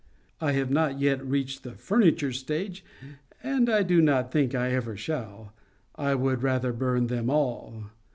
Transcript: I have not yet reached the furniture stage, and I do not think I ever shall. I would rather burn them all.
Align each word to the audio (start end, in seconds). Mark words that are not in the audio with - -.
I 0.41 0.53
have 0.53 0.71
not 0.71 0.99
yet 0.99 1.23
reached 1.23 1.61
the 1.61 1.73
furniture 1.73 2.31
stage, 2.31 2.83
and 3.43 3.69
I 3.69 3.83
do 3.83 4.01
not 4.01 4.31
think 4.31 4.55
I 4.55 4.71
ever 4.71 4.97
shall. 4.97 5.53
I 5.93 6.15
would 6.15 6.41
rather 6.41 6.73
burn 6.73 7.05
them 7.05 7.29
all. 7.29 7.83